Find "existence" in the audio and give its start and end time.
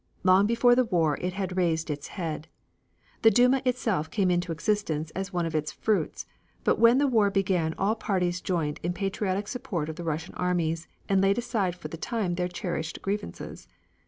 4.51-5.11